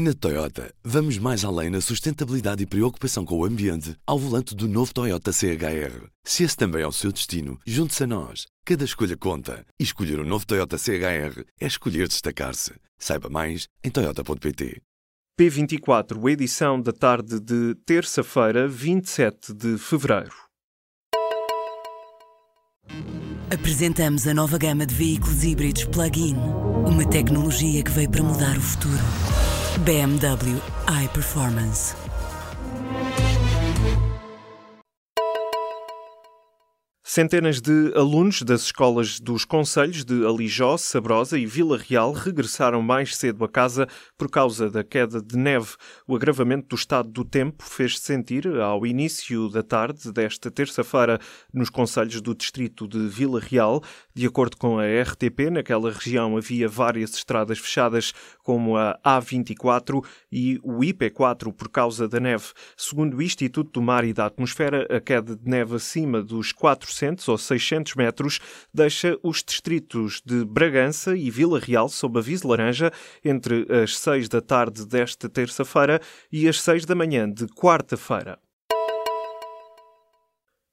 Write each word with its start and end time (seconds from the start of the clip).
Na 0.00 0.14
Toyota, 0.14 0.72
vamos 0.84 1.18
mais 1.18 1.44
além 1.44 1.70
na 1.70 1.80
sustentabilidade 1.80 2.62
e 2.62 2.66
preocupação 2.66 3.24
com 3.24 3.36
o 3.36 3.44
ambiente 3.44 3.96
ao 4.06 4.16
volante 4.16 4.54
do 4.54 4.68
novo 4.68 4.94
Toyota 4.94 5.32
CHR. 5.32 6.06
Se 6.22 6.44
esse 6.44 6.56
também 6.56 6.82
é 6.82 6.86
o 6.86 6.92
seu 6.92 7.10
destino, 7.10 7.58
junte-se 7.66 8.04
a 8.04 8.06
nós. 8.06 8.46
Cada 8.64 8.84
escolha 8.84 9.16
conta. 9.16 9.66
E 9.76 9.82
escolher 9.82 10.20
o 10.20 10.22
um 10.22 10.24
novo 10.24 10.46
Toyota 10.46 10.78
CHR 10.78 11.42
é 11.60 11.66
escolher 11.66 12.06
destacar-se. 12.06 12.74
Saiba 12.96 13.28
mais 13.28 13.66
em 13.82 13.90
Toyota.pt. 13.90 14.80
P24, 15.36 16.30
edição 16.30 16.80
da 16.80 16.92
tarde 16.92 17.40
de 17.40 17.74
terça-feira, 17.84 18.68
27 18.68 19.52
de 19.52 19.78
fevereiro. 19.78 20.36
Apresentamos 23.52 24.28
a 24.28 24.34
nova 24.34 24.58
gama 24.58 24.86
de 24.86 24.94
veículos 24.94 25.42
híbridos 25.42 25.86
plug-in. 25.86 26.36
Uma 26.86 27.04
tecnologia 27.04 27.82
que 27.82 27.90
veio 27.90 28.08
para 28.08 28.22
mudar 28.22 28.56
o 28.56 28.60
futuro. 28.60 29.37
BMW 29.84 30.60
iPerformance. 30.86 32.07
Centenas 37.10 37.58
de 37.58 37.90
alunos 37.96 38.42
das 38.42 38.64
escolas 38.64 39.18
dos 39.18 39.46
Conselhos 39.46 40.04
de 40.04 40.26
Alijó, 40.26 40.76
Sabrosa 40.76 41.38
e 41.38 41.46
Vila 41.46 41.78
Real 41.78 42.12
regressaram 42.12 42.82
mais 42.82 43.16
cedo 43.16 43.42
a 43.46 43.48
casa 43.48 43.88
por 44.18 44.30
causa 44.30 44.68
da 44.68 44.84
queda 44.84 45.22
de 45.22 45.34
neve. 45.34 45.70
O 46.06 46.14
agravamento 46.14 46.68
do 46.68 46.76
estado 46.76 47.08
do 47.08 47.24
tempo 47.24 47.64
fez-se 47.64 48.02
sentir 48.02 48.46
ao 48.60 48.86
início 48.86 49.48
da 49.48 49.62
tarde 49.62 50.12
desta 50.12 50.50
terça-feira 50.50 51.18
nos 51.50 51.70
Conselhos 51.70 52.20
do 52.20 52.34
Distrito 52.34 52.86
de 52.86 53.08
Vila 53.08 53.40
Real. 53.40 53.82
De 54.14 54.26
acordo 54.26 54.58
com 54.58 54.78
a 54.78 54.84
RTP, 54.84 55.48
naquela 55.50 55.90
região 55.90 56.36
havia 56.36 56.68
várias 56.68 57.14
estradas 57.14 57.58
fechadas, 57.58 58.12
como 58.42 58.76
a 58.76 58.98
A24 59.02 60.04
e 60.30 60.60
o 60.62 60.80
IP4 60.80 61.54
por 61.54 61.70
causa 61.70 62.06
da 62.06 62.20
neve. 62.20 62.48
Segundo 62.76 63.16
o 63.16 63.22
Instituto 63.22 63.70
do 63.72 63.82
Mar 63.82 64.04
e 64.04 64.12
da 64.12 64.26
Atmosfera, 64.26 64.86
a 64.94 65.00
queda 65.00 65.34
de 65.34 65.48
neve 65.48 65.74
acima 65.74 66.22
dos 66.22 66.52
400 66.52 66.98
400 67.08 67.28
ou 67.28 67.38
600 67.38 67.94
metros, 67.94 68.40
deixa 68.72 69.18
os 69.22 69.42
distritos 69.42 70.20
de 70.24 70.44
Bragança 70.44 71.16
e 71.16 71.30
Vila 71.30 71.58
Real 71.58 71.88
sob 71.88 72.18
aviso 72.18 72.48
laranja 72.48 72.92
entre 73.24 73.66
as 73.82 73.98
6 73.98 74.28
da 74.28 74.40
tarde 74.40 74.86
desta 74.86 75.28
terça-feira 75.28 76.00
e 76.30 76.48
as 76.48 76.60
6 76.60 76.84
da 76.84 76.94
manhã 76.94 77.30
de 77.30 77.46
quarta-feira. 77.46 78.38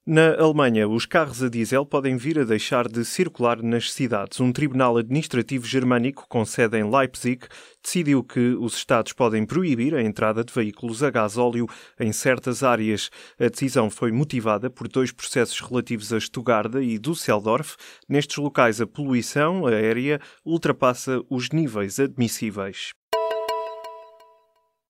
Na 0.08 0.36
Alemanha, 0.38 0.86
os 0.86 1.04
carros 1.04 1.42
a 1.42 1.48
diesel 1.48 1.84
podem 1.84 2.16
vir 2.16 2.38
a 2.38 2.44
deixar 2.44 2.86
de 2.86 3.04
circular 3.04 3.60
nas 3.60 3.92
cidades. 3.92 4.38
Um 4.38 4.52
tribunal 4.52 4.96
administrativo 4.96 5.66
germânico 5.66 6.28
com 6.28 6.44
sede 6.44 6.78
em 6.78 6.88
Leipzig 6.88 7.48
decidiu 7.82 8.22
que 8.22 8.54
os 8.54 8.76
Estados 8.76 9.12
podem 9.12 9.44
proibir 9.44 9.96
a 9.96 10.00
entrada 10.00 10.44
de 10.44 10.54
veículos 10.54 11.02
a 11.02 11.10
gás 11.10 11.36
óleo 11.36 11.66
em 11.98 12.12
certas 12.12 12.62
áreas. 12.62 13.10
A 13.36 13.48
decisão 13.48 13.90
foi 13.90 14.12
motivada 14.12 14.70
por 14.70 14.86
dois 14.86 15.10
processos 15.10 15.58
relativos 15.58 16.12
a 16.12 16.20
Stuttgart 16.20 16.72
e 16.76 17.00
Düsseldorf. 17.00 17.74
Nestes 18.08 18.36
locais, 18.36 18.80
a 18.80 18.86
poluição 18.86 19.66
aérea 19.66 20.20
ultrapassa 20.44 21.20
os 21.28 21.50
níveis 21.50 21.98
admissíveis. 21.98 22.92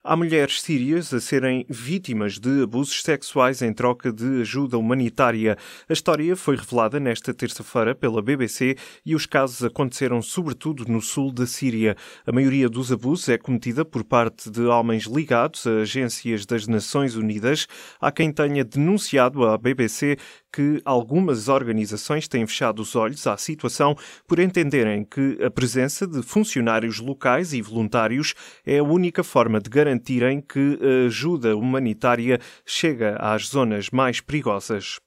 Há 0.09 0.15
mulheres 0.15 0.63
sírias 0.63 1.13
a 1.13 1.21
serem 1.21 1.67
vítimas 1.69 2.39
de 2.39 2.63
abusos 2.63 3.03
sexuais 3.03 3.61
em 3.61 3.73
troca 3.73 4.13
de 4.13 4.41
ajuda 4.43 4.79
humanitária. 4.79 5.59
A 5.89 5.93
história 5.93 6.37
foi 6.37 6.55
revelada 6.55 7.01
nesta 7.01 7.35
terça-feira 7.35 7.93
pela 7.93 8.23
BBC 8.23 8.77
e 9.05 9.17
os 9.17 9.27
casos 9.27 9.65
aconteceram 9.65 10.23
sobretudo 10.23 10.85
no 10.87 11.03
sul 11.03 11.33
da 11.33 11.45
Síria. 11.45 11.97
A 12.25 12.31
maioria 12.31 12.69
dos 12.69 12.93
abusos 12.93 13.29
é 13.29 13.37
cometida 13.37 13.85
por 13.85 14.05
parte 14.05 14.49
de 14.49 14.61
homens 14.61 15.07
ligados 15.07 15.67
a 15.67 15.81
agências 15.81 16.47
das 16.47 16.69
Nações 16.69 17.17
Unidas. 17.17 17.67
Há 18.01 18.13
quem 18.13 18.31
tenha 18.31 18.65
denunciado 18.65 19.45
à 19.45 19.59
BBC 19.59 20.19
que 20.53 20.81
algumas 20.87 21.49
organizações 21.49 22.27
têm 22.27 22.47
fechado 22.47 22.81
os 22.81 22.97
olhos 22.97 23.27
à 23.27 23.37
situação 23.37 23.95
por 24.27 24.39
entenderem 24.39 25.05
que 25.05 25.37
a 25.45 25.51
presença 25.51 26.07
de 26.07 26.23
funcionários 26.23 26.99
locais 26.99 27.53
e 27.53 27.61
voluntários 27.61 28.33
é 28.65 28.79
a 28.79 28.83
única 28.83 29.23
forma 29.23 29.61
de 29.61 29.69
garantirem 29.97 30.41
que 30.41 30.79
a 30.81 31.07
ajuda 31.07 31.57
humanitária 31.57 32.39
chega 32.65 33.17
às 33.17 33.49
zonas 33.49 33.91
mais 33.91 34.21
perigosas. 34.21 34.99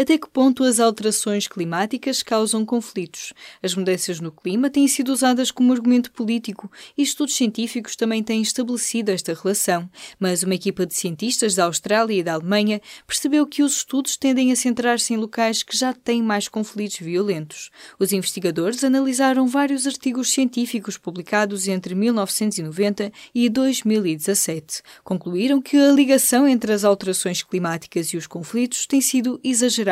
Até 0.00 0.16
que 0.16 0.30
ponto 0.30 0.64
as 0.64 0.80
alterações 0.80 1.46
climáticas 1.46 2.22
causam 2.22 2.64
conflitos? 2.64 3.34
As 3.62 3.74
mudanças 3.74 4.18
no 4.18 4.32
clima 4.32 4.70
têm 4.70 4.88
sido 4.88 5.12
usadas 5.12 5.50
como 5.50 5.74
argumento 5.74 6.10
político 6.10 6.72
e 6.96 7.02
estudos 7.02 7.34
científicos 7.34 7.94
também 7.96 8.22
têm 8.22 8.40
estabelecido 8.40 9.10
esta 9.10 9.34
relação. 9.34 9.90
Mas 10.18 10.42
uma 10.42 10.54
equipa 10.54 10.86
de 10.86 10.94
cientistas 10.94 11.54
da 11.54 11.66
Austrália 11.66 12.18
e 12.18 12.22
da 12.22 12.32
Alemanha 12.32 12.80
percebeu 13.06 13.46
que 13.46 13.62
os 13.62 13.76
estudos 13.76 14.16
tendem 14.16 14.50
a 14.50 14.56
centrar-se 14.56 15.12
em 15.12 15.18
locais 15.18 15.62
que 15.62 15.76
já 15.76 15.92
têm 15.92 16.22
mais 16.22 16.48
conflitos 16.48 16.96
violentos. 16.98 17.68
Os 17.98 18.10
investigadores 18.10 18.82
analisaram 18.82 19.46
vários 19.46 19.86
artigos 19.86 20.30
científicos 20.30 20.96
publicados 20.96 21.68
entre 21.68 21.94
1990 21.94 23.12
e 23.34 23.50
2017. 23.50 24.80
Concluíram 25.04 25.60
que 25.60 25.76
a 25.76 25.92
ligação 25.92 26.48
entre 26.48 26.72
as 26.72 26.84
alterações 26.84 27.42
climáticas 27.42 28.06
e 28.14 28.16
os 28.16 28.26
conflitos 28.26 28.86
tem 28.86 29.02
sido 29.02 29.38
exagerada 29.44 29.89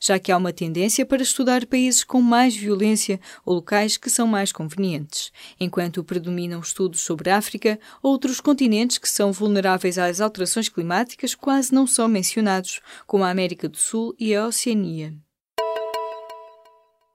já 0.00 0.18
que 0.18 0.30
há 0.30 0.36
uma 0.36 0.52
tendência 0.52 1.04
para 1.04 1.22
estudar 1.22 1.66
países 1.66 2.04
com 2.04 2.20
mais 2.22 2.54
violência 2.56 3.20
ou 3.44 3.54
locais 3.54 3.96
que 3.96 4.08
são 4.08 4.26
mais 4.26 4.52
convenientes. 4.52 5.32
Enquanto 5.58 6.04
predominam 6.04 6.60
estudos 6.60 7.00
sobre 7.00 7.30
África, 7.30 7.78
outros 8.02 8.40
continentes 8.40 8.98
que 8.98 9.08
são 9.08 9.32
vulneráveis 9.32 9.98
às 9.98 10.20
alterações 10.20 10.68
climáticas 10.68 11.34
quase 11.34 11.74
não 11.74 11.86
são 11.86 12.06
mencionados, 12.08 12.80
como 13.06 13.24
a 13.24 13.30
América 13.30 13.68
do 13.68 13.76
Sul 13.76 14.14
e 14.18 14.34
a 14.34 14.46
Oceania. 14.46 15.14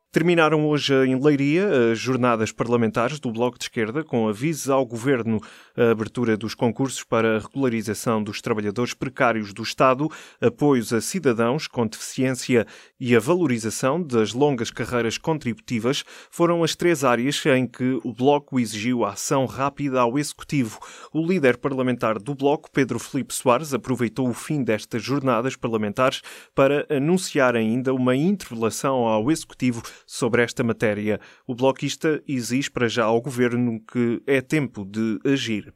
Terminaram 0.10 0.66
hoje 0.66 0.94
em 0.94 1.22
Leiria 1.22 1.92
as 1.92 2.00
jornadas 2.00 2.54
parlamentares 2.54 3.20
do 3.20 3.30
Bloco 3.30 3.58
de 3.60 3.66
Esquerda, 3.66 4.06
com 4.06 4.30
avisos 4.30 4.70
ao 4.70 4.86
Governo 4.86 5.42
a 5.76 5.92
abertura 5.92 6.38
dos 6.38 6.56
concursos 6.56 7.04
para 7.04 7.36
a 7.36 7.40
regularização 7.40 8.24
dos 8.24 8.42
trabalhadores 8.42 8.94
precários 8.94 9.54
do 9.54 9.62
Estado, 9.62 10.10
apoios 10.40 10.94
a 10.94 11.02
cidadãos 11.02 11.68
com 11.68 11.86
deficiência 11.86 12.66
e 12.98 13.16
a 13.18 13.20
valorização 13.20 14.02
das 14.02 14.34
longas 14.34 14.72
carreiras 14.72 15.18
contributivas 15.18 16.06
foram 16.32 16.64
as 16.64 16.74
três 16.74 17.04
áreas 17.04 17.46
em 17.46 17.68
que 17.68 18.00
o 18.02 18.14
Bloco 18.14 18.62
exigiu 18.62 19.04
ação 19.04 19.46
rápida 19.46 20.00
ao 20.00 20.18
Executivo. 20.18 20.80
O 21.14 21.22
líder 21.22 21.58
parlamentar 21.58 22.18
do 22.18 22.34
Bloco, 22.34 22.72
Pedro 22.72 22.98
Felipe 22.98 23.34
Soares, 23.34 23.74
aproveitou 23.74 24.30
o 24.30 24.34
fim 24.34 24.64
destas 24.64 25.04
jornadas 25.04 25.58
parlamentares 25.58 26.22
para 26.56 26.88
anunciar 26.90 27.58
ainda 27.58 27.94
uma 27.94 28.16
interpelação 28.16 29.06
ao 29.06 29.30
Executivo 29.30 29.84
sobre 30.08 30.42
esta 30.42 30.64
matéria. 30.64 31.20
O 31.46 31.54
bloquista 31.54 32.24
exige 32.26 32.72
para 32.72 32.88
já 32.88 33.04
ao 33.04 33.22
governo 33.22 33.80
que 33.86 34.24
é 34.26 34.42
tempo 34.42 34.86
de 34.86 35.20
agir. 35.26 35.74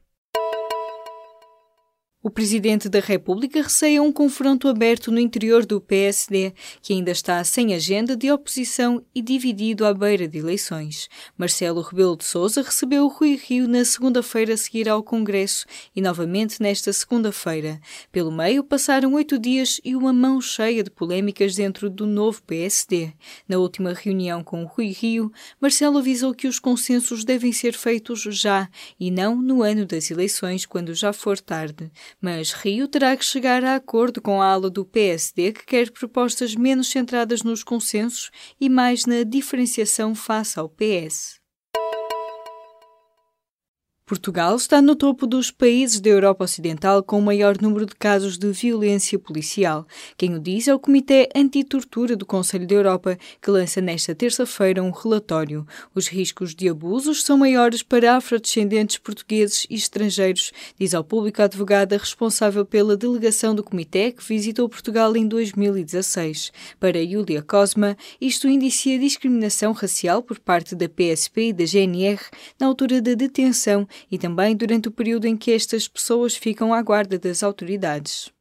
O 2.24 2.30
Presidente 2.30 2.88
da 2.88 3.00
República 3.00 3.60
receia 3.60 4.00
um 4.00 4.12
confronto 4.12 4.68
aberto 4.68 5.10
no 5.10 5.18
interior 5.18 5.66
do 5.66 5.80
PSD, 5.80 6.52
que 6.80 6.92
ainda 6.92 7.10
está 7.10 7.42
sem 7.42 7.74
agenda 7.74 8.16
de 8.16 8.30
oposição 8.30 9.04
e 9.12 9.20
dividido 9.20 9.84
à 9.84 9.92
beira 9.92 10.28
de 10.28 10.38
eleições. 10.38 11.08
Marcelo 11.36 11.80
Rebelo 11.80 12.16
de 12.16 12.22
Sousa 12.22 12.62
recebeu 12.62 13.08
Rui 13.08 13.34
Rio 13.34 13.66
na 13.66 13.84
segunda-feira 13.84 14.54
a 14.54 14.56
seguir 14.56 14.88
ao 14.88 15.02
Congresso 15.02 15.66
e 15.96 16.00
novamente 16.00 16.62
nesta 16.62 16.92
segunda-feira. 16.92 17.80
Pelo 18.12 18.30
meio 18.30 18.62
passaram 18.62 19.14
oito 19.14 19.36
dias 19.36 19.80
e 19.84 19.96
uma 19.96 20.12
mão 20.12 20.40
cheia 20.40 20.84
de 20.84 20.92
polémicas 20.92 21.56
dentro 21.56 21.90
do 21.90 22.06
novo 22.06 22.40
PSD. 22.44 23.14
Na 23.48 23.58
última 23.58 23.92
reunião 23.92 24.44
com 24.44 24.62
Rui 24.62 24.92
Rio, 24.92 25.32
Marcelo 25.60 25.98
avisou 25.98 26.32
que 26.32 26.46
os 26.46 26.60
consensos 26.60 27.24
devem 27.24 27.52
ser 27.52 27.72
feitos 27.72 28.20
já 28.20 28.68
e 28.98 29.10
não 29.10 29.34
no 29.42 29.60
ano 29.60 29.84
das 29.84 30.08
eleições, 30.08 30.64
quando 30.64 30.94
já 30.94 31.12
for 31.12 31.40
tarde. 31.40 31.90
Mas 32.20 32.52
Rio 32.52 32.86
terá 32.88 33.16
que 33.16 33.24
chegar 33.24 33.64
a 33.64 33.74
acordo 33.74 34.22
com 34.22 34.40
a 34.40 34.46
ala 34.46 34.70
do 34.70 34.84
PSD 34.84 35.52
que 35.52 35.66
quer 35.66 35.90
propostas 35.90 36.54
menos 36.54 36.88
centradas 36.88 37.42
nos 37.42 37.64
consensos 37.64 38.30
e 38.60 38.68
mais 38.68 39.04
na 39.06 39.22
diferenciação 39.22 40.14
face 40.14 40.58
ao 40.58 40.68
PS. 40.68 41.41
Portugal 44.12 44.54
está 44.56 44.82
no 44.82 44.94
topo 44.94 45.26
dos 45.26 45.50
países 45.50 45.98
da 45.98 46.10
Europa 46.10 46.44
Ocidental 46.44 47.02
com 47.02 47.18
o 47.18 47.22
maior 47.22 47.58
número 47.58 47.86
de 47.86 47.94
casos 47.94 48.36
de 48.36 48.52
violência 48.52 49.18
policial. 49.18 49.86
Quem 50.18 50.34
o 50.34 50.38
diz 50.38 50.68
é 50.68 50.74
o 50.74 50.78
Comitê 50.78 51.30
Antitortura 51.34 52.14
do 52.14 52.26
Conselho 52.26 52.66
da 52.66 52.74
Europa, 52.74 53.18
que 53.40 53.50
lança 53.50 53.80
nesta 53.80 54.14
terça-feira 54.14 54.82
um 54.82 54.90
relatório. 54.90 55.66
Os 55.94 56.08
riscos 56.08 56.54
de 56.54 56.68
abusos 56.68 57.24
são 57.24 57.38
maiores 57.38 57.82
para 57.82 58.16
afrodescendentes 58.16 58.98
portugueses 58.98 59.66
e 59.70 59.76
estrangeiros, 59.76 60.52
diz 60.78 60.92
ao 60.92 61.02
público 61.02 61.40
a 61.40 61.46
advogada 61.46 61.96
responsável 61.96 62.66
pela 62.66 62.98
delegação 62.98 63.54
do 63.54 63.64
Comitê 63.64 64.12
que 64.12 64.22
visitou 64.22 64.68
Portugal 64.68 65.16
em 65.16 65.26
2016. 65.26 66.52
Para 66.78 66.98
Yulia 66.98 67.40
Cosma, 67.40 67.96
isto 68.20 68.46
indicia 68.46 68.98
discriminação 68.98 69.72
racial 69.72 70.22
por 70.22 70.38
parte 70.38 70.74
da 70.74 70.86
PSP 70.86 71.48
e 71.48 71.52
da 71.54 71.64
GNR 71.64 72.20
na 72.60 72.66
altura 72.66 73.00
da 73.00 73.14
detenção 73.14 73.88
e 74.10 74.18
também 74.18 74.56
durante 74.56 74.88
o 74.88 74.92
período 74.92 75.26
em 75.26 75.36
que 75.36 75.52
estas 75.52 75.88
pessoas 75.88 76.36
ficam 76.36 76.72
à 76.72 76.82
guarda 76.82 77.18
das 77.18 77.42
autoridades. 77.42 78.32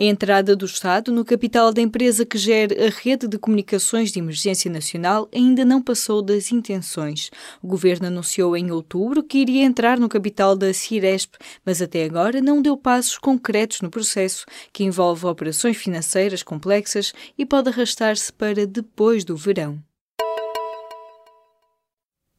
A 0.00 0.04
entrada 0.04 0.56
do 0.56 0.64
Estado 0.64 1.12
no 1.12 1.26
capital 1.26 1.74
da 1.74 1.82
empresa 1.82 2.24
que 2.24 2.38
gera 2.38 2.86
a 2.86 2.88
rede 2.88 3.28
de 3.28 3.36
comunicações 3.36 4.10
de 4.10 4.18
emergência 4.18 4.70
nacional 4.70 5.28
ainda 5.30 5.62
não 5.62 5.82
passou 5.82 6.22
das 6.22 6.50
intenções. 6.50 7.30
O 7.62 7.66
governo 7.66 8.06
anunciou 8.06 8.56
em 8.56 8.70
outubro 8.70 9.22
que 9.22 9.36
iria 9.36 9.62
entrar 9.62 10.00
no 10.00 10.08
capital 10.08 10.56
da 10.56 10.72
Ciresp, 10.72 11.34
mas 11.66 11.82
até 11.82 12.02
agora 12.02 12.40
não 12.40 12.62
deu 12.62 12.78
passos 12.78 13.18
concretos 13.18 13.82
no 13.82 13.90
processo, 13.90 14.46
que 14.72 14.84
envolve 14.84 15.26
operações 15.26 15.76
financeiras 15.76 16.42
complexas 16.42 17.12
e 17.36 17.44
pode 17.44 17.68
arrastar-se 17.68 18.32
para 18.32 18.66
depois 18.66 19.22
do 19.22 19.36
verão. 19.36 19.82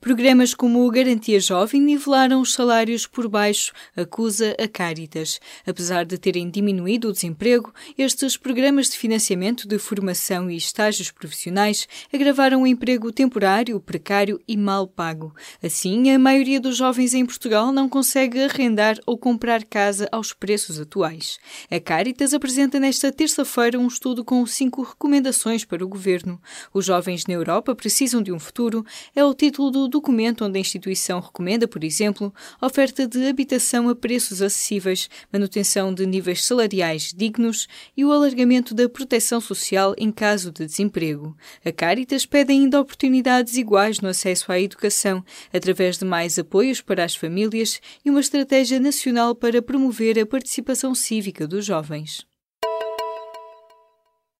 Programas 0.01 0.55
como 0.55 0.83
o 0.83 0.89
Garantia 0.89 1.39
Jovem 1.39 1.79
nivelaram 1.79 2.41
os 2.41 2.53
salários 2.53 3.05
por 3.05 3.27
baixo, 3.27 3.71
acusa 3.95 4.55
a 4.59 4.67
Caritas. 4.67 5.39
Apesar 5.63 6.05
de 6.05 6.17
terem 6.17 6.49
diminuído 6.49 7.07
o 7.07 7.11
desemprego, 7.11 7.71
estes 7.95 8.35
programas 8.35 8.89
de 8.89 8.97
financiamento 8.97 9.67
de 9.67 9.77
formação 9.77 10.49
e 10.49 10.57
estágios 10.57 11.11
profissionais 11.11 11.87
agravaram 12.11 12.63
o 12.63 12.67
emprego 12.67 13.11
temporário, 13.11 13.79
precário 13.79 14.41
e 14.47 14.57
mal 14.57 14.87
pago. 14.87 15.35
Assim, 15.61 16.09
a 16.09 16.17
maioria 16.17 16.59
dos 16.59 16.77
jovens 16.77 17.13
em 17.13 17.23
Portugal 17.23 17.71
não 17.71 17.87
consegue 17.87 18.41
arrendar 18.41 18.97
ou 19.05 19.15
comprar 19.19 19.63
casa 19.63 20.09
aos 20.11 20.33
preços 20.33 20.79
atuais. 20.79 21.37
A 21.69 21.79
Caritas 21.79 22.33
apresenta 22.33 22.79
nesta 22.79 23.11
terça-feira 23.11 23.77
um 23.77 23.85
estudo 23.85 24.25
com 24.25 24.43
cinco 24.47 24.81
recomendações 24.81 25.63
para 25.63 25.85
o 25.85 25.87
governo. 25.87 26.41
Os 26.73 26.85
jovens 26.85 27.27
na 27.27 27.35
Europa 27.35 27.75
precisam 27.75 28.23
de 28.23 28.31
um 28.31 28.39
futuro 28.39 28.83
é 29.15 29.23
o 29.23 29.35
título 29.35 29.69
do 29.69 29.90
documento 29.91 30.43
onde 30.43 30.57
a 30.57 30.61
instituição 30.61 31.19
recomenda, 31.19 31.67
por 31.67 31.83
exemplo, 31.83 32.33
oferta 32.59 33.05
de 33.05 33.27
habitação 33.27 33.87
a 33.87 33.95
preços 33.95 34.41
acessíveis, 34.41 35.07
manutenção 35.31 35.93
de 35.93 36.07
níveis 36.07 36.43
salariais 36.43 37.13
dignos 37.15 37.67
e 37.95 38.03
o 38.03 38.11
alargamento 38.11 38.73
da 38.73 38.89
proteção 38.89 39.39
social 39.39 39.93
em 39.99 40.11
caso 40.11 40.51
de 40.51 40.65
desemprego. 40.65 41.37
A 41.63 41.71
Caritas 41.71 42.25
pede 42.25 42.51
ainda 42.51 42.81
oportunidades 42.81 43.55
iguais 43.55 43.99
no 43.99 44.09
acesso 44.09 44.51
à 44.51 44.59
educação, 44.59 45.23
através 45.53 45.99
de 45.99 46.05
mais 46.05 46.39
apoios 46.39 46.81
para 46.81 47.03
as 47.03 47.15
famílias 47.15 47.79
e 48.03 48.09
uma 48.09 48.19
estratégia 48.19 48.79
nacional 48.79 49.35
para 49.35 49.61
promover 49.61 50.17
a 50.17 50.25
participação 50.25 50.95
cívica 50.95 51.45
dos 51.45 51.65
jovens. 51.65 52.30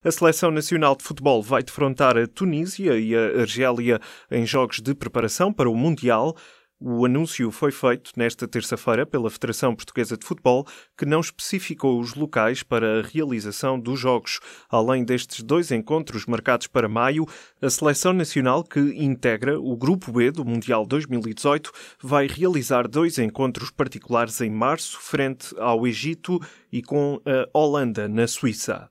A 0.03 0.09
Seleção 0.09 0.49
Nacional 0.49 0.95
de 0.95 1.03
Futebol 1.03 1.43
vai 1.43 1.61
defrontar 1.61 2.17
a 2.17 2.25
Tunísia 2.25 2.97
e 2.97 3.15
a 3.15 3.41
Argélia 3.41 3.99
em 4.31 4.47
jogos 4.47 4.79
de 4.79 4.95
preparação 4.95 5.53
para 5.53 5.69
o 5.69 5.75
Mundial. 5.75 6.35
O 6.79 7.05
anúncio 7.05 7.51
foi 7.51 7.71
feito 7.71 8.11
nesta 8.17 8.47
terça-feira 8.47 9.05
pela 9.05 9.29
Federação 9.29 9.75
Portuguesa 9.75 10.17
de 10.17 10.25
Futebol, 10.25 10.65
que 10.97 11.05
não 11.05 11.19
especificou 11.19 11.99
os 11.99 12.15
locais 12.15 12.63
para 12.63 12.97
a 12.97 13.03
realização 13.03 13.79
dos 13.79 13.99
jogos. 13.99 14.39
Além 14.71 15.03
destes 15.03 15.43
dois 15.43 15.69
encontros 15.69 16.25
marcados 16.25 16.65
para 16.65 16.89
maio, 16.89 17.27
a 17.61 17.69
Seleção 17.69 18.11
Nacional, 18.11 18.63
que 18.63 18.79
integra 18.79 19.59
o 19.59 19.77
Grupo 19.77 20.11
B 20.11 20.31
do 20.31 20.43
Mundial 20.43 20.83
2018, 20.83 21.71
vai 22.01 22.25
realizar 22.25 22.87
dois 22.87 23.19
encontros 23.19 23.69
particulares 23.69 24.41
em 24.41 24.49
março, 24.49 24.99
frente 24.99 25.53
ao 25.59 25.85
Egito 25.85 26.39
e 26.71 26.81
com 26.81 27.21
a 27.23 27.47
Holanda, 27.55 28.09
na 28.09 28.25
Suíça. 28.25 28.90